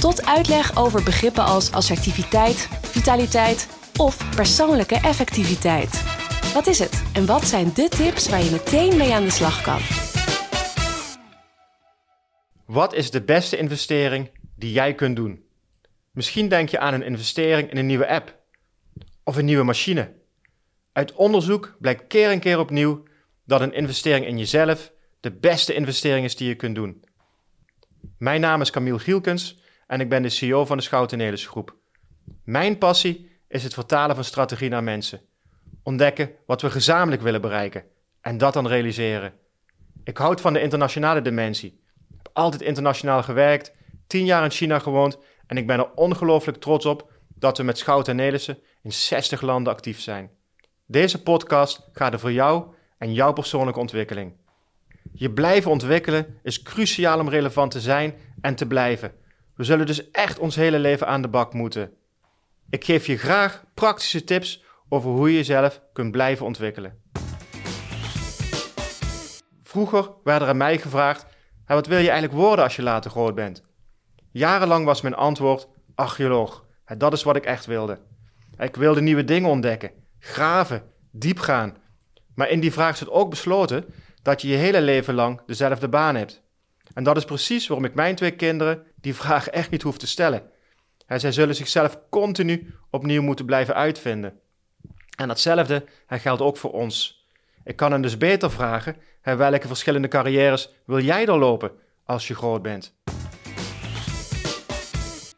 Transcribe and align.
tot 0.00 0.26
uitleg 0.26 0.76
over 0.76 1.02
begrippen 1.02 1.44
als 1.44 1.72
assertiviteit, 1.72 2.68
vitaliteit 2.82 3.68
of 3.96 4.34
persoonlijke 4.34 4.94
effectiviteit. 4.94 6.02
Wat 6.54 6.66
is 6.66 6.78
het 6.78 7.02
en 7.12 7.26
wat 7.26 7.44
zijn 7.44 7.70
de 7.74 7.88
tips 7.88 8.28
waar 8.28 8.42
je 8.42 8.50
meteen 8.50 8.96
mee 8.96 9.14
aan 9.14 9.22
de 9.22 9.30
slag 9.30 9.62
kan? 9.62 9.80
Wat 12.66 12.94
is 12.94 13.10
de 13.10 13.22
beste 13.22 13.56
investering 13.56 14.30
die 14.56 14.72
jij 14.72 14.94
kunt 14.94 15.16
doen? 15.16 15.44
Misschien 16.10 16.48
denk 16.48 16.68
je 16.68 16.78
aan 16.78 16.94
een 16.94 17.02
investering 17.02 17.70
in 17.70 17.76
een 17.76 17.86
nieuwe 17.86 18.08
app 18.08 18.38
of 19.24 19.36
een 19.36 19.44
nieuwe 19.44 19.64
machine. 19.64 20.12
Uit 20.92 21.12
onderzoek 21.12 21.76
blijkt 21.78 22.06
keer 22.06 22.30
en 22.30 22.40
keer 22.40 22.58
opnieuw 22.58 23.02
dat 23.44 23.60
een 23.60 23.74
investering 23.74 24.26
in 24.26 24.38
jezelf 24.38 24.92
de 25.20 25.30
beste 25.30 25.74
investering 25.74 26.24
is 26.24 26.36
die 26.36 26.48
je 26.48 26.54
kunt 26.54 26.74
doen. 26.74 27.04
Mijn 28.18 28.40
naam 28.40 28.60
is 28.60 28.70
Camille 28.70 28.98
Gielkens 28.98 29.59
en 29.90 30.00
ik 30.00 30.08
ben 30.08 30.22
de 30.22 30.28
CEO 30.28 30.64
van 30.64 30.76
de 30.76 30.82
Schouten 30.82 31.38
Groep. 31.38 31.76
Mijn 32.44 32.78
passie 32.78 33.30
is 33.48 33.62
het 33.62 33.74
vertalen 33.74 34.14
van 34.14 34.24
strategie 34.24 34.68
naar 34.68 34.82
mensen. 34.82 35.20
Ontdekken 35.82 36.30
wat 36.46 36.62
we 36.62 36.70
gezamenlijk 36.70 37.22
willen 37.22 37.40
bereiken 37.40 37.84
en 38.20 38.38
dat 38.38 38.52
dan 38.52 38.66
realiseren. 38.66 39.32
Ik 40.04 40.16
houd 40.16 40.40
van 40.40 40.52
de 40.52 40.60
internationale 40.60 41.22
dimensie. 41.22 41.80
Ik 42.08 42.16
heb 42.16 42.30
altijd 42.32 42.62
internationaal 42.62 43.22
gewerkt, 43.22 43.74
tien 44.06 44.24
jaar 44.24 44.44
in 44.44 44.50
China 44.50 44.78
gewoond 44.78 45.18
en 45.46 45.56
ik 45.56 45.66
ben 45.66 45.78
er 45.78 45.94
ongelooflijk 45.94 46.58
trots 46.58 46.86
op 46.86 47.10
dat 47.28 47.58
we 47.58 47.62
met 47.62 47.78
Schouten 47.78 48.16
Nelissen 48.16 48.58
in 48.82 48.92
60 48.92 49.40
landen 49.40 49.72
actief 49.72 50.00
zijn. 50.00 50.30
Deze 50.86 51.22
podcast 51.22 51.88
gaat 51.92 52.12
er 52.12 52.20
voor 52.20 52.32
jou 52.32 52.74
en 52.98 53.12
jouw 53.12 53.32
persoonlijke 53.32 53.80
ontwikkeling. 53.80 54.32
Je 55.12 55.30
blijven 55.30 55.70
ontwikkelen 55.70 56.38
is 56.42 56.62
cruciaal 56.62 57.18
om 57.18 57.28
relevant 57.28 57.70
te 57.70 57.80
zijn 57.80 58.14
en 58.40 58.54
te 58.54 58.66
blijven. 58.66 59.12
We 59.60 59.66
zullen 59.66 59.86
dus 59.86 60.10
echt 60.10 60.38
ons 60.38 60.56
hele 60.56 60.78
leven 60.78 61.06
aan 61.06 61.22
de 61.22 61.28
bak 61.28 61.52
moeten. 61.52 61.92
Ik 62.70 62.84
geef 62.84 63.06
je 63.06 63.16
graag 63.16 63.64
praktische 63.74 64.24
tips 64.24 64.64
over 64.88 65.10
hoe 65.10 65.30
je 65.30 65.36
jezelf 65.36 65.82
kunt 65.92 66.10
blijven 66.10 66.46
ontwikkelen. 66.46 67.02
Vroeger 69.62 70.10
werd 70.24 70.42
er 70.42 70.48
aan 70.48 70.56
mij 70.56 70.78
gevraagd: 70.78 71.26
wat 71.66 71.86
wil 71.86 71.98
je 71.98 72.10
eigenlijk 72.10 72.40
worden 72.40 72.64
als 72.64 72.76
je 72.76 72.82
later 72.82 73.10
groot 73.10 73.34
bent? 73.34 73.64
Jarenlang 74.30 74.84
was 74.84 75.00
mijn 75.00 75.14
antwoord: 75.14 75.68
archeoloog. 75.94 76.64
Dat 76.96 77.12
is 77.12 77.22
wat 77.22 77.36
ik 77.36 77.44
echt 77.44 77.66
wilde. 77.66 77.98
Ik 78.58 78.76
wilde 78.76 79.00
nieuwe 79.00 79.24
dingen 79.24 79.50
ontdekken, 79.50 79.92
graven, 80.18 80.82
diep 81.10 81.38
gaan. 81.38 81.76
Maar 82.34 82.48
in 82.48 82.60
die 82.60 82.72
vraag 82.72 82.96
zit 82.96 83.10
ook 83.10 83.30
besloten 83.30 83.84
dat 84.22 84.42
je 84.42 84.48
je 84.48 84.56
hele 84.56 84.80
leven 84.80 85.14
lang 85.14 85.40
dezelfde 85.46 85.88
baan 85.88 86.14
hebt. 86.14 86.42
En 86.94 87.04
dat 87.04 87.16
is 87.16 87.24
precies 87.24 87.66
waarom 87.66 87.86
ik 87.86 87.94
mijn 87.94 88.14
twee 88.14 88.30
kinderen 88.30 88.86
die 89.00 89.14
vraag 89.14 89.48
echt 89.48 89.70
niet 89.70 89.82
hoef 89.82 89.98
te 89.98 90.06
stellen. 90.06 90.50
En 91.06 91.20
zij 91.20 91.32
zullen 91.32 91.54
zichzelf 91.54 92.00
continu 92.10 92.74
opnieuw 92.90 93.22
moeten 93.22 93.46
blijven 93.46 93.74
uitvinden. 93.74 94.40
En 95.16 95.28
datzelfde 95.28 95.84
geldt 96.08 96.42
ook 96.42 96.56
voor 96.56 96.72
ons. 96.72 97.26
Ik 97.64 97.76
kan 97.76 97.92
hen 97.92 98.02
dus 98.02 98.16
beter 98.16 98.50
vragen: 98.50 98.96
welke 99.22 99.66
verschillende 99.66 100.08
carrières 100.08 100.68
wil 100.86 101.00
jij 101.00 101.26
er 101.26 101.38
lopen 101.38 101.70
als 102.04 102.28
je 102.28 102.34
groot 102.34 102.62
bent? 102.62 102.94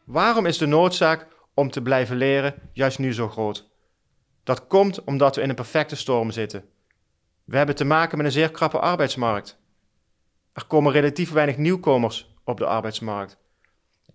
Waarom 0.05 0.45
is 0.45 0.57
de 0.57 0.65
noodzaak 0.65 1.27
om 1.53 1.71
te 1.71 1.81
blijven 1.81 2.17
leren 2.17 2.55
juist 2.73 2.99
nu 2.99 3.13
zo 3.13 3.29
groot? 3.29 3.71
Dat 4.43 4.67
komt 4.67 5.03
omdat 5.03 5.35
we 5.35 5.41
in 5.41 5.49
een 5.49 5.55
perfecte 5.55 5.95
storm 5.95 6.31
zitten. 6.31 6.65
We 7.43 7.57
hebben 7.57 7.75
te 7.75 7.85
maken 7.85 8.17
met 8.17 8.25
een 8.25 8.31
zeer 8.31 8.51
krappe 8.51 8.79
arbeidsmarkt. 8.79 9.61
Er 10.53 10.65
komen 10.65 10.91
relatief 10.91 11.31
weinig 11.31 11.57
nieuwkomers 11.57 12.35
op 12.43 12.57
de 12.57 12.65
arbeidsmarkt. 12.65 13.37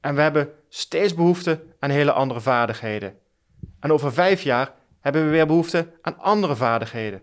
En 0.00 0.14
we 0.14 0.20
hebben 0.20 0.52
steeds 0.68 1.14
behoefte 1.14 1.64
aan 1.78 1.90
hele 1.90 2.12
andere 2.12 2.40
vaardigheden. 2.40 3.18
En 3.80 3.92
over 3.92 4.12
vijf 4.12 4.42
jaar 4.42 4.74
hebben 5.00 5.24
we 5.24 5.30
weer 5.30 5.46
behoefte 5.46 5.92
aan 6.00 6.18
andere 6.18 6.56
vaardigheden. 6.56 7.22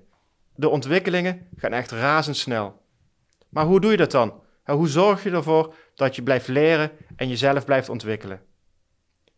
De 0.56 0.70
ontwikkelingen 0.70 1.48
gaan 1.56 1.74
echt 1.74 1.92
razendsnel. 1.92 2.82
Maar 3.50 3.66
hoe 3.66 3.80
doe 3.80 3.92
je 3.92 3.98
dat 3.98 4.12
dan? 4.12 4.44
Hoe 4.64 4.88
zorg 4.88 5.24
je 5.24 5.32
ervoor 5.32 5.76
dat 5.96 6.16
je 6.16 6.24
blijft 6.24 6.48
leren 6.48 6.92
en 7.16 7.28
jezelf 7.28 7.66
blijft 7.66 7.90
ontwikkelen? 7.90 8.42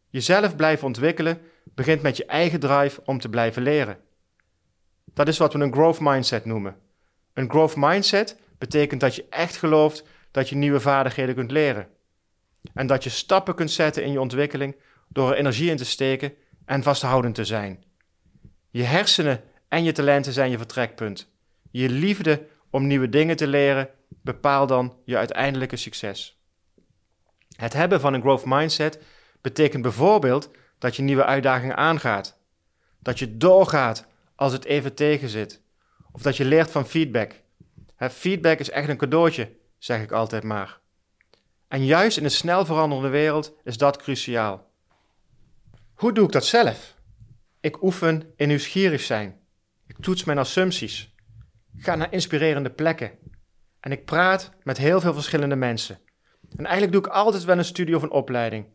Jezelf 0.10 0.56
blijven 0.56 0.88
ontwikkelen 0.88 1.42
begint 1.64 2.02
met 2.02 2.18
je 2.18 2.26
eigen 2.26 2.60
drive 2.60 3.02
om 3.06 3.20
te 3.20 3.30
blijven 3.30 3.62
leren. 3.62 3.98
Dat 5.14 5.28
is 5.28 5.38
wat 5.38 5.54
we 5.54 5.60
een 5.60 5.74
growth 5.74 6.00
mindset 6.00 6.46
noemen. 6.46 6.76
Een 7.34 7.50
growth 7.50 7.76
mindset 7.76 8.40
betekent 8.58 9.02
dat 9.02 9.16
je 9.16 9.26
echt 9.30 9.58
gelooft 9.58 10.04
dat 10.32 10.50
je 10.50 10.56
nieuwe 10.56 10.80
vaardigheden 10.80 11.36
kunt 11.36 11.52
leren. 11.52 11.88
En 12.74 12.88
dat 12.88 13.04
je 13.04 13.10
stappen 13.10 13.56
kunt 13.56 13.72
zetten 13.72 14.04
in 14.04 14.12
je 14.12 14.22
ontwikkeling 14.22 14.76
door 15.08 15.32
er 15.32 15.38
energie 15.38 15.70
in 15.70 15.78
te 15.78 15.86
steken 15.86 16.34
en 16.66 16.84
vasthoudend 16.84 17.36
te 17.36 17.46
zijn. 17.46 17.84
Je 18.70 18.84
hersenen 18.84 19.44
en 19.68 19.84
je 19.84 19.92
talenten 19.92 20.34
zijn 20.34 20.50
je 20.50 20.58
vertrekpunt. 20.58 21.32
Je 21.72 21.90
liefde 21.90 22.48
om 22.70 22.88
nieuwe 22.88 23.10
dingen 23.10 23.36
te 23.36 23.48
leren 23.48 23.90
bepaalt 24.22 24.70
dan 24.70 24.98
je 25.06 25.18
uiteindelijke 25.18 25.76
succes. 25.76 26.42
Het 27.56 27.74
hebben 27.74 28.00
van 28.00 28.14
een 28.14 28.22
growth 28.22 28.46
mindset 28.46 29.00
betekent 29.42 29.82
bijvoorbeeld 29.82 30.50
dat 30.78 30.96
je 30.96 31.02
nieuwe 31.02 31.26
uitdagingen 31.26 31.78
aangaat. 31.78 32.40
Dat 33.00 33.20
je 33.20 33.38
doorgaat 33.38 34.08
als 34.36 34.52
het 34.52 34.66
even 34.66 34.94
tegenzit. 34.94 35.62
Of 36.12 36.22
dat 36.22 36.38
je 36.38 36.46
leert 36.46 36.72
van 36.72 36.88
feedback. 36.88 37.32
feedback 37.98 38.60
is 38.60 38.70
echt 38.70 38.90
een 38.90 38.98
cadeautje, 38.98 39.52
zeg 39.78 40.02
ik 40.02 40.12
altijd 40.12 40.44
maar. 40.44 40.80
En 41.68 41.86
juist 41.86 42.18
in 42.18 42.24
een 42.24 42.32
snel 42.32 42.66
veranderende 42.66 43.10
wereld 43.10 43.56
is 43.64 43.78
dat 43.78 43.98
cruciaal. 43.98 44.72
Hoe 45.94 46.14
doe 46.14 46.26
ik 46.26 46.32
dat 46.32 46.46
zelf? 46.46 46.96
Ik 47.60 47.84
oefen 47.84 48.34
in 48.36 48.48
nieuwsgierig 48.48 49.02
zijn. 49.02 49.40
Ik 49.88 49.96
toets 50.00 50.24
mijn 50.24 50.38
assumpties. 50.38 51.16
Ik 51.78 51.84
ga 51.84 51.96
naar 51.96 52.14
inspirerende 52.14 52.70
plekken. 52.70 53.12
En 53.80 53.92
ik 53.92 54.06
praat 54.06 54.52
met 54.64 54.78
heel 54.78 55.02
veel 55.02 55.14
verschillende 55.14 55.56
mensen. 55.56 56.00
En 56.56 56.66
eigenlijk 56.66 56.92
doe 56.92 57.02
ik 57.02 57.08
altijd 57.08 57.44
wel 57.44 57.58
een 57.58 57.66
studie 57.66 57.96
of 57.96 58.04
een 58.04 58.12
opleiding. 58.12 58.66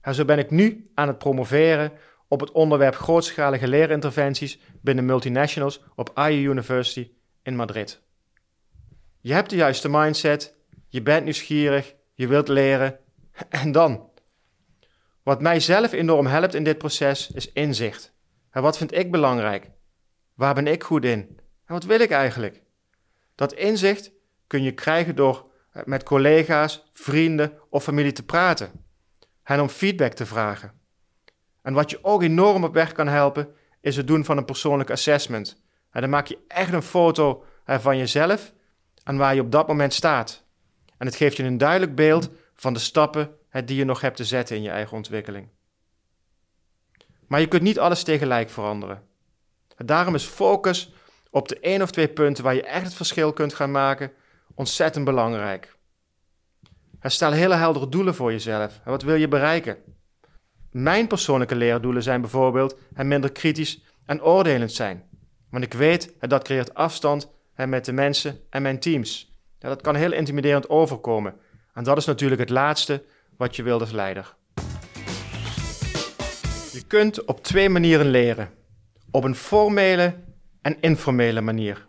En 0.00 0.14
zo 0.14 0.24
ben 0.24 0.38
ik 0.38 0.50
nu 0.50 0.90
aan 0.94 1.08
het 1.08 1.18
promoveren 1.18 1.92
op 2.28 2.40
het 2.40 2.50
onderwerp 2.50 2.94
grootschalige 2.94 3.68
leerinterventies 3.68 4.58
binnen 4.82 5.04
multinationals 5.04 5.82
op 5.94 6.12
IU 6.18 6.50
University 6.50 7.10
in 7.42 7.56
Madrid. 7.56 8.02
Je 9.20 9.32
hebt 9.32 9.50
de 9.50 9.56
juiste 9.56 9.88
mindset, 9.88 10.56
je 10.88 11.02
bent 11.02 11.24
nieuwsgierig, 11.24 11.94
je 12.20 12.26
wilt 12.26 12.48
leren 12.48 12.98
en 13.48 13.72
dan? 13.72 14.10
Wat 15.22 15.40
mij 15.40 15.60
zelf 15.60 15.92
enorm 15.92 16.26
helpt 16.26 16.54
in 16.54 16.64
dit 16.64 16.78
proces 16.78 17.30
is 17.30 17.52
inzicht. 17.52 18.12
En 18.50 18.62
wat 18.62 18.76
vind 18.76 18.94
ik 18.94 19.10
belangrijk? 19.10 19.70
Waar 20.34 20.54
ben 20.54 20.66
ik 20.66 20.82
goed 20.82 21.04
in? 21.04 21.40
En 21.64 21.74
wat 21.74 21.84
wil 21.84 22.00
ik 22.00 22.10
eigenlijk? 22.10 22.62
Dat 23.34 23.52
inzicht 23.52 24.12
kun 24.46 24.62
je 24.62 24.72
krijgen 24.72 25.16
door 25.16 25.50
eh, 25.72 25.82
met 25.84 26.02
collega's, 26.02 26.90
vrienden 26.92 27.52
of 27.70 27.82
familie 27.82 28.12
te 28.12 28.24
praten. 28.24 28.70
En 29.42 29.60
om 29.60 29.68
feedback 29.68 30.12
te 30.12 30.26
vragen. 30.26 30.72
En 31.62 31.74
wat 31.74 31.90
je 31.90 32.04
ook 32.04 32.22
enorm 32.22 32.64
op 32.64 32.74
weg 32.74 32.92
kan 32.92 33.08
helpen, 33.08 33.54
is 33.80 33.96
het 33.96 34.06
doen 34.06 34.24
van 34.24 34.36
een 34.36 34.44
persoonlijk 34.44 34.90
assessment. 34.90 35.62
En 35.90 36.00
dan 36.00 36.10
maak 36.10 36.26
je 36.26 36.38
echt 36.48 36.72
een 36.72 36.82
foto 36.82 37.44
van 37.64 37.96
jezelf 37.96 38.52
en 39.04 39.16
waar 39.16 39.34
je 39.34 39.40
op 39.40 39.52
dat 39.52 39.68
moment 39.68 39.94
staat. 39.94 40.48
En 41.00 41.06
het 41.06 41.14
geeft 41.16 41.36
je 41.36 41.42
een 41.42 41.58
duidelijk 41.58 41.94
beeld 41.94 42.30
van 42.54 42.72
de 42.72 42.78
stappen 42.78 43.36
die 43.64 43.76
je 43.76 43.84
nog 43.84 44.00
hebt 44.00 44.16
te 44.16 44.24
zetten 44.24 44.56
in 44.56 44.62
je 44.62 44.70
eigen 44.70 44.96
ontwikkeling. 44.96 45.48
Maar 47.26 47.40
je 47.40 47.46
kunt 47.46 47.62
niet 47.62 47.78
alles 47.78 48.02
tegelijk 48.02 48.50
veranderen. 48.50 49.02
Daarom 49.76 50.14
is 50.14 50.24
focus 50.24 50.92
op 51.30 51.48
de 51.48 51.60
één 51.60 51.82
of 51.82 51.90
twee 51.90 52.08
punten 52.08 52.44
waar 52.44 52.54
je 52.54 52.62
echt 52.62 52.84
het 52.84 52.94
verschil 52.94 53.32
kunt 53.32 53.54
gaan 53.54 53.70
maken 53.70 54.12
ontzettend 54.54 55.04
belangrijk. 55.04 55.76
Stel 57.02 57.32
hele 57.32 57.54
heldere 57.54 57.88
doelen 57.88 58.14
voor 58.14 58.32
jezelf. 58.32 58.80
Wat 58.84 59.02
wil 59.02 59.14
je 59.14 59.28
bereiken? 59.28 59.76
Mijn 60.70 61.06
persoonlijke 61.06 61.56
leerdoelen 61.56 62.02
zijn 62.02 62.20
bijvoorbeeld 62.20 62.78
minder 62.96 63.32
kritisch 63.32 63.82
en 64.06 64.22
oordelend 64.22 64.72
zijn. 64.72 65.08
Want 65.50 65.64
ik 65.64 65.72
weet 65.72 66.14
dat 66.20 66.44
creëert 66.44 66.74
afstand 66.74 67.30
met 67.54 67.84
de 67.84 67.92
mensen 67.92 68.40
en 68.50 68.62
mijn 68.62 68.80
teams. 68.80 69.29
Dat 69.68 69.80
kan 69.80 69.94
heel 69.94 70.12
intimiderend 70.12 70.68
overkomen. 70.68 71.34
En 71.74 71.84
dat 71.84 71.96
is 71.96 72.04
natuurlijk 72.04 72.40
het 72.40 72.50
laatste 72.50 73.04
wat 73.36 73.56
je 73.56 73.62
wilt 73.62 73.80
als 73.80 73.90
leider. 73.90 74.34
Je 76.72 76.82
kunt 76.86 77.24
op 77.24 77.42
twee 77.42 77.68
manieren 77.68 78.10
leren. 78.10 78.50
Op 79.10 79.24
een 79.24 79.34
formele 79.34 80.14
en 80.62 80.80
informele 80.80 81.40
manier. 81.40 81.88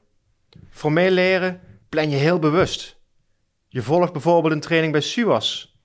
Formeel 0.70 1.12
leren 1.12 1.62
plan 1.90 2.10
je 2.10 2.16
heel 2.16 2.40
bewust. 2.40 3.00
Je 3.68 3.82
volgt 3.82 4.12
bijvoorbeeld 4.12 4.54
een 4.54 4.60
training 4.60 4.92
bij 4.92 5.02
SUAS. 5.02 5.80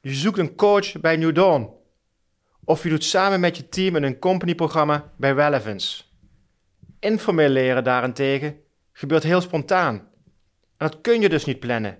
Je 0.00 0.14
zoekt 0.14 0.38
een 0.38 0.54
coach 0.54 1.00
bij 1.00 1.16
New 1.16 1.34
Dawn. 1.34 1.70
Of 2.64 2.82
je 2.82 2.88
doet 2.88 3.04
samen 3.04 3.40
met 3.40 3.56
je 3.56 3.68
team 3.68 3.96
een 3.96 4.18
company-programma 4.18 5.12
bij 5.16 5.32
Relevance. 5.32 6.02
Informeel 7.00 7.48
leren 7.48 7.84
daarentegen 7.84 8.60
gebeurt 8.92 9.22
heel 9.22 9.40
spontaan. 9.40 10.08
En 10.82 10.88
dat 10.88 11.00
kun 11.00 11.20
je 11.20 11.28
dus 11.28 11.44
niet 11.44 11.60
plannen. 11.60 11.98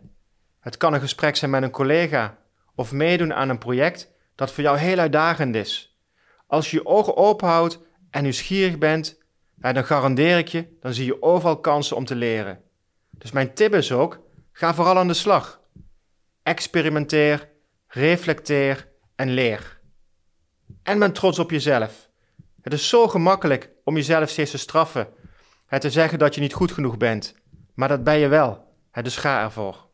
Het 0.61 0.76
kan 0.76 0.94
een 0.94 1.00
gesprek 1.00 1.37
zijn 1.37 1.50
met 1.50 1.62
een 1.62 1.70
collega 1.70 2.38
of 2.75 2.93
meedoen 2.93 3.34
aan 3.34 3.49
een 3.49 3.58
project 3.58 4.11
dat 4.34 4.52
voor 4.52 4.62
jou 4.62 4.79
heel 4.79 4.99
uitdagend 4.99 5.55
is. 5.55 5.99
Als 6.46 6.70
je 6.70 6.76
je 6.76 6.87
ogen 6.87 7.17
open 7.17 7.49
houdt 7.49 7.79
en 8.11 8.23
nieuwsgierig 8.23 8.79
bent, 8.79 9.23
dan 9.55 9.84
garandeer 9.84 10.38
ik 10.38 10.49
je, 10.49 10.76
dan 10.81 10.94
zie 10.94 11.05
je 11.05 11.23
overal 11.23 11.61
kansen 11.61 11.96
om 11.96 12.05
te 12.05 12.14
leren. 12.14 12.62
Dus 13.11 13.32
mijn 13.32 13.55
tip 13.55 13.75
is 13.75 13.93
ook, 13.93 14.20
ga 14.52 14.75
vooral 14.75 14.99
aan 14.99 15.08
de 15.08 15.14
slag. 15.14 15.61
Experimenteer, 16.43 17.49
reflecteer 17.87 18.88
en 19.14 19.31
leer. 19.31 19.81
En 20.82 20.99
ben 20.99 21.12
trots 21.12 21.38
op 21.38 21.50
jezelf. 21.50 22.08
Het 22.62 22.73
is 22.73 22.88
zo 22.88 23.08
gemakkelijk 23.08 23.70
om 23.84 23.94
jezelf 23.94 24.29
steeds 24.29 24.50
te 24.50 24.58
straffen. 24.58 25.08
Het 25.67 25.81
te 25.81 25.90
zeggen 25.90 26.19
dat 26.19 26.34
je 26.34 26.40
niet 26.40 26.55
goed 26.55 26.73
genoeg 26.73 26.96
bent. 26.96 27.40
Maar 27.75 27.88
dat 27.88 28.05
ben 28.05 28.19
je 28.19 28.29
wel. 28.29 28.61
Dus 29.00 29.16
ga 29.16 29.42
ervoor. 29.42 29.90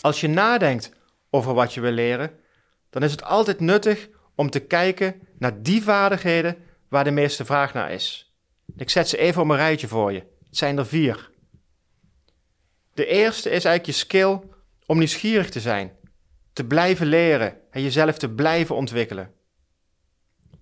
Als 0.00 0.20
je 0.20 0.28
nadenkt 0.28 0.92
over 1.30 1.54
wat 1.54 1.74
je 1.74 1.80
wil 1.80 1.90
leren, 1.90 2.40
dan 2.90 3.02
is 3.02 3.10
het 3.10 3.22
altijd 3.22 3.60
nuttig 3.60 4.08
om 4.34 4.50
te 4.50 4.60
kijken 4.60 5.20
naar 5.38 5.62
die 5.62 5.82
vaardigheden 5.82 6.56
waar 6.88 7.04
de 7.04 7.10
meeste 7.10 7.44
vraag 7.44 7.74
naar 7.74 7.92
is. 7.92 8.32
Ik 8.76 8.90
zet 8.90 9.08
ze 9.08 9.18
even 9.18 9.42
op 9.42 9.48
een 9.48 9.56
rijtje 9.56 9.88
voor 9.88 10.12
je. 10.12 10.18
Het 10.18 10.56
zijn 10.56 10.78
er 10.78 10.86
vier. 10.86 11.30
De 12.94 13.06
eerste 13.06 13.50
is 13.50 13.64
eigenlijk 13.64 13.86
je 13.86 13.92
skill 13.92 14.40
om 14.86 14.98
nieuwsgierig 14.98 15.50
te 15.50 15.60
zijn, 15.60 15.92
te 16.52 16.66
blijven 16.66 17.06
leren 17.06 17.60
en 17.70 17.82
jezelf 17.82 18.18
te 18.18 18.30
blijven 18.30 18.74
ontwikkelen. 18.74 19.34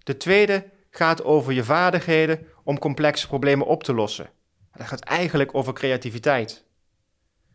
De 0.03 0.17
tweede 0.17 0.71
gaat 0.91 1.25
over 1.25 1.53
je 1.53 1.65
vaardigheden 1.65 2.47
om 2.65 2.79
complexe 2.79 3.27
problemen 3.27 3.67
op 3.67 3.83
te 3.83 3.95
lossen. 3.95 4.31
Dat 4.77 4.87
gaat 4.87 5.05
eigenlijk 5.05 5.55
over 5.55 5.73
creativiteit. 5.73 6.65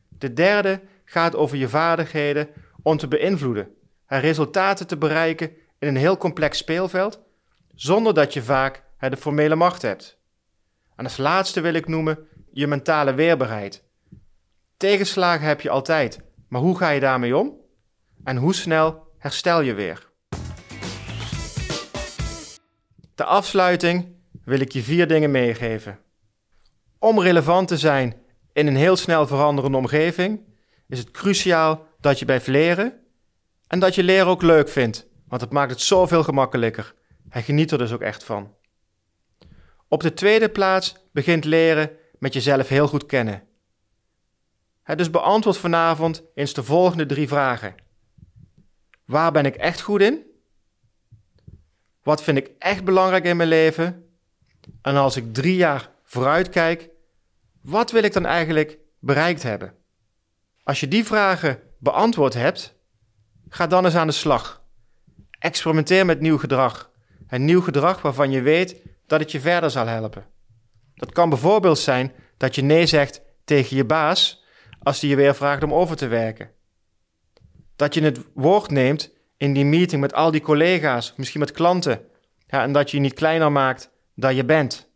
De 0.09 0.33
derde 0.33 0.81
gaat 1.05 1.35
over 1.35 1.57
je 1.57 1.69
vaardigheden 1.69 2.49
om 2.81 2.97
te 2.97 3.07
beïnvloeden 3.07 3.75
en 4.05 4.19
resultaten 4.19 4.87
te 4.87 4.97
bereiken 4.97 5.51
in 5.79 5.87
een 5.87 5.95
heel 5.95 6.17
complex 6.17 6.57
speelveld, 6.57 7.21
zonder 7.75 8.13
dat 8.13 8.33
je 8.33 8.41
vaak 8.41 8.83
de 8.99 9.17
formele 9.17 9.55
macht 9.55 9.81
hebt. 9.81 10.19
En 10.95 11.03
als 11.03 11.17
laatste 11.17 11.61
wil 11.61 11.73
ik 11.73 11.87
noemen 11.87 12.27
je 12.51 12.67
mentale 12.67 13.13
weerbaarheid. 13.13 13.83
Tegenslagen 14.77 15.47
heb 15.47 15.61
je 15.61 15.69
altijd, 15.69 16.19
maar 16.47 16.61
hoe 16.61 16.77
ga 16.77 16.89
je 16.89 16.99
daarmee 16.99 17.37
om? 17.37 17.59
En 18.23 18.37
hoe 18.37 18.53
snel 18.53 19.07
herstel 19.17 19.61
je 19.61 19.73
weer? 19.73 20.09
De 23.15 23.23
afsluiting 23.23 24.15
wil 24.43 24.59
ik 24.59 24.71
je 24.71 24.81
vier 24.81 25.07
dingen 25.07 25.31
meegeven. 25.31 25.99
Om 27.03 27.19
relevant 27.19 27.67
te 27.67 27.77
zijn 27.77 28.15
in 28.53 28.67
een 28.67 28.75
heel 28.75 28.95
snel 28.95 29.27
veranderende 29.27 29.77
omgeving, 29.77 30.41
is 30.87 30.99
het 30.99 31.11
cruciaal 31.11 31.87
dat 31.99 32.19
je 32.19 32.25
blijft 32.25 32.47
leren 32.47 32.93
en 33.67 33.79
dat 33.79 33.95
je 33.95 34.03
leren 34.03 34.27
ook 34.27 34.41
leuk 34.41 34.69
vindt, 34.69 35.07
want 35.27 35.41
het 35.41 35.51
maakt 35.51 35.71
het 35.71 35.81
zoveel 35.81 36.23
gemakkelijker. 36.23 36.93
Hij 37.29 37.41
geniet 37.43 37.71
er 37.71 37.77
dus 37.77 37.91
ook 37.91 38.01
echt 38.01 38.23
van. 38.23 38.55
Op 39.87 40.01
de 40.01 40.13
tweede 40.13 40.49
plaats 40.49 40.95
begint 41.11 41.45
leren 41.45 41.91
met 42.19 42.33
jezelf 42.33 42.67
heel 42.67 42.87
goed 42.87 43.05
kennen. 43.05 43.43
dus 44.95 45.09
beantwoord 45.09 45.57
vanavond 45.57 46.23
eens 46.35 46.53
de 46.53 46.63
volgende 46.63 47.05
drie 47.05 47.27
vragen. 47.27 47.75
Waar 49.05 49.31
ben 49.31 49.45
ik 49.45 49.55
echt 49.55 49.81
goed 49.81 50.01
in? 50.01 50.25
Wat 52.03 52.23
vind 52.23 52.37
ik 52.37 52.51
echt 52.57 52.83
belangrijk 52.83 53.23
in 53.23 53.37
mijn 53.37 53.49
leven? 53.49 54.05
En 54.81 54.95
als 54.95 55.15
ik 55.15 55.33
drie 55.33 55.55
jaar 55.55 55.89
vooruit 56.03 56.49
kijk, 56.49 56.90
wat 57.61 57.91
wil 57.91 58.03
ik 58.03 58.13
dan 58.13 58.25
eigenlijk 58.25 58.77
bereikt 58.99 59.43
hebben? 59.43 59.73
Als 60.63 60.79
je 60.79 60.87
die 60.87 61.05
vragen 61.05 61.59
beantwoord 61.77 62.33
hebt, 62.33 62.75
ga 63.49 63.67
dan 63.67 63.85
eens 63.85 63.95
aan 63.95 64.07
de 64.07 64.13
slag. 64.13 64.63
Experimenteer 65.39 66.05
met 66.05 66.19
nieuw 66.19 66.37
gedrag. 66.37 66.91
Een 67.27 67.45
nieuw 67.45 67.61
gedrag 67.61 68.01
waarvan 68.01 68.31
je 68.31 68.41
weet 68.41 68.81
dat 69.07 69.19
het 69.19 69.31
je 69.31 69.39
verder 69.39 69.71
zal 69.71 69.87
helpen. 69.87 70.25
Dat 70.95 71.11
kan 71.11 71.29
bijvoorbeeld 71.29 71.79
zijn 71.79 72.13
dat 72.37 72.55
je 72.55 72.61
nee 72.61 72.85
zegt 72.85 73.21
tegen 73.43 73.77
je 73.77 73.85
baas 73.85 74.43
als 74.79 74.99
die 74.99 75.09
je 75.09 75.15
weer 75.15 75.35
vraagt 75.35 75.63
om 75.63 75.73
over 75.73 75.95
te 75.95 76.07
werken. 76.07 76.51
Dat 77.75 77.93
je 77.93 78.01
het 78.01 78.19
woord 78.33 78.71
neemt 78.71 79.13
in 79.37 79.53
die 79.53 79.65
meeting 79.65 80.01
met 80.01 80.13
al 80.13 80.31
die 80.31 80.41
collega's, 80.41 81.13
misschien 81.17 81.39
met 81.39 81.51
klanten, 81.51 82.01
ja, 82.47 82.63
en 82.63 82.71
dat 82.71 82.91
je 82.91 82.97
je 82.97 83.03
niet 83.03 83.13
kleiner 83.13 83.51
maakt 83.51 83.91
dan 84.15 84.35
je 84.35 84.45
bent. 84.45 84.89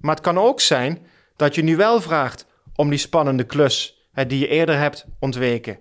Maar 0.00 0.14
het 0.14 0.24
kan 0.24 0.38
ook 0.38 0.60
zijn 0.60 1.06
dat 1.40 1.54
je 1.54 1.62
nu 1.62 1.76
wel 1.76 2.00
vraagt 2.00 2.46
om 2.74 2.90
die 2.90 2.98
spannende 2.98 3.44
klus 3.44 4.08
die 4.26 4.38
je 4.38 4.48
eerder 4.48 4.78
hebt 4.78 5.06
ontweken. 5.18 5.78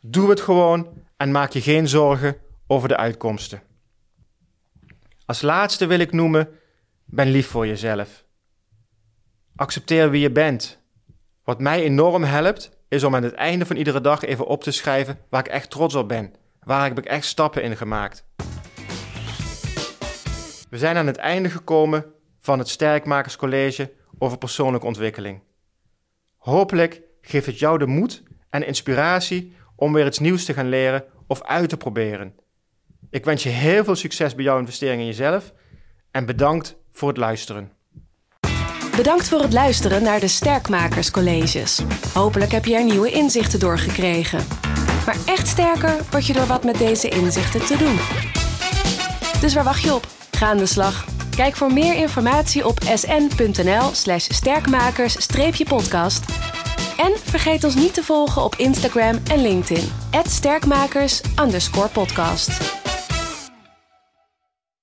Doe 0.00 0.30
het 0.30 0.40
gewoon 0.40 0.88
en 1.16 1.30
maak 1.30 1.52
je 1.52 1.60
geen 1.60 1.88
zorgen 1.88 2.36
over 2.66 2.88
de 2.88 2.96
uitkomsten. 2.96 3.62
Als 5.26 5.42
laatste 5.42 5.86
wil 5.86 5.98
ik 5.98 6.12
noemen: 6.12 6.48
ben 7.04 7.30
lief 7.30 7.46
voor 7.46 7.66
jezelf. 7.66 8.24
Accepteer 9.56 10.10
wie 10.10 10.20
je 10.20 10.30
bent. 10.30 10.82
Wat 11.44 11.60
mij 11.60 11.82
enorm 11.82 12.22
helpt, 12.22 12.70
is 12.88 13.04
om 13.04 13.14
aan 13.14 13.22
het 13.22 13.34
einde 13.34 13.66
van 13.66 13.76
iedere 13.76 14.00
dag 14.00 14.22
even 14.22 14.46
op 14.46 14.62
te 14.62 14.70
schrijven 14.70 15.18
waar 15.28 15.40
ik 15.40 15.52
echt 15.52 15.70
trots 15.70 15.94
op 15.94 16.08
ben. 16.08 16.34
Waar 16.60 16.84
heb 16.88 16.98
ik 16.98 17.04
echt 17.04 17.24
stappen 17.24 17.62
in 17.62 17.76
gemaakt. 17.76 18.24
We 20.70 20.78
zijn 20.78 20.96
aan 20.96 21.06
het 21.06 21.16
einde 21.16 21.50
gekomen 21.50 22.04
van 22.40 22.58
het 22.58 22.68
Sterkmakerscollege 22.68 23.92
persoonlijke 24.32 24.86
ontwikkeling. 24.86 25.40
Hopelijk 26.36 27.00
geeft 27.20 27.46
het 27.46 27.58
jou 27.58 27.78
de 27.78 27.86
moed 27.86 28.22
en 28.50 28.66
inspiratie 28.66 29.56
om 29.76 29.92
weer 29.92 30.06
iets 30.06 30.18
nieuws 30.18 30.44
te 30.44 30.52
gaan 30.52 30.68
leren 30.68 31.04
of 31.26 31.42
uit 31.42 31.68
te 31.68 31.76
proberen. 31.76 32.34
Ik 33.10 33.24
wens 33.24 33.42
je 33.42 33.48
heel 33.48 33.84
veel 33.84 33.94
succes 33.94 34.34
bij 34.34 34.44
jouw 34.44 34.58
investering 34.58 35.00
in 35.00 35.06
jezelf 35.06 35.52
en 36.10 36.26
bedankt 36.26 36.76
voor 36.92 37.08
het 37.08 37.16
luisteren. 37.16 37.72
Bedankt 38.96 39.28
voor 39.28 39.40
het 39.40 39.52
luisteren 39.52 40.02
naar 40.02 40.20
de 40.20 40.28
Sterkmakers 40.28 41.10
Colleges. 41.10 41.82
Hopelijk 42.14 42.52
heb 42.52 42.64
je 42.64 42.74
er 42.74 42.84
nieuwe 42.84 43.10
inzichten 43.10 43.60
door 43.60 43.78
gekregen. 43.78 44.46
Maar 45.06 45.16
echt 45.26 45.46
sterker 45.46 45.96
word 46.10 46.26
je 46.26 46.32
door 46.32 46.46
wat 46.46 46.64
met 46.64 46.78
deze 46.78 47.08
inzichten 47.08 47.66
te 47.66 47.76
doen. 47.76 47.96
Dus 49.40 49.54
waar 49.54 49.64
wacht 49.64 49.82
je 49.82 49.94
op? 49.94 50.06
Ga 50.30 50.46
aan 50.46 50.58
de 50.58 50.66
slag. 50.66 51.04
Kijk 51.34 51.56
voor 51.56 51.72
meer 51.72 51.94
informatie 51.94 52.66
op 52.66 52.78
sn.nl/slash 52.94 54.26
sterkmakers-podcast. 54.28 56.24
En 56.96 57.12
vergeet 57.24 57.64
ons 57.64 57.74
niet 57.74 57.94
te 57.94 58.02
volgen 58.02 58.42
op 58.42 58.54
Instagram 58.54 59.20
en 59.30 59.42
LinkedIn. 59.42 59.92
@sterkmakers_podcast. 60.24 62.83